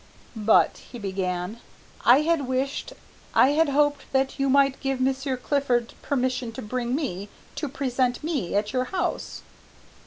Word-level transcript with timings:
"But," 0.35 0.77
he 0.77 0.97
began, 0.97 1.59
"I 2.03 2.21
had 2.21 2.47
wished, 2.47 2.93
I 3.35 3.49
had 3.49 3.69
hoped 3.69 4.11
that 4.13 4.39
you 4.39 4.49
might 4.49 4.79
give 4.79 4.99
Monsieur 4.99 5.37
Clifford 5.37 5.93
permission 6.01 6.51
to 6.53 6.61
bring 6.63 6.95
me, 6.95 7.29
to 7.53 7.69
present 7.69 8.23
me 8.23 8.55
at 8.55 8.73
your 8.73 8.85
house." 8.85 9.43